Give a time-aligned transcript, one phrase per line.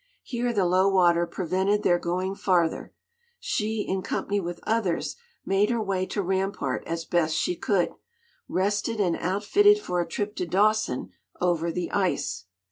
[0.23, 2.91] Here the low water prevented their going farther.
[3.39, 7.93] She, in company with others, made her way to Rampart as best she could,
[8.47, 12.45] rested and "outfitted" for a trip to Dawson over the ice.